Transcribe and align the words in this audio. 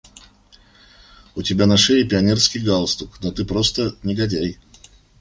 У 1.35 1.43
тебя 1.43 1.67
на 1.67 1.77
шее 1.77 2.03
пионерский 2.05 2.57
галстук, 2.59 3.21
но 3.21 3.31
ты 3.31 3.45
просто… 3.45 3.95
негодяй. 4.01 4.57